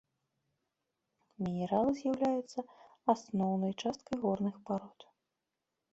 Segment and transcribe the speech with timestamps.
[1.47, 2.59] Мінералы з'яўляюцца
[3.17, 4.99] асноўнай часткай горных парод.